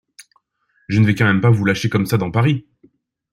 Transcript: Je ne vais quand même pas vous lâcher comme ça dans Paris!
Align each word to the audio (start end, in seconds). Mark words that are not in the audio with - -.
Je 0.87 0.99
ne 0.99 1.05
vais 1.05 1.13
quand 1.13 1.27
même 1.27 1.41
pas 1.41 1.51
vous 1.51 1.63
lâcher 1.63 1.87
comme 1.87 2.07
ça 2.07 2.17
dans 2.17 2.31
Paris! 2.31 2.65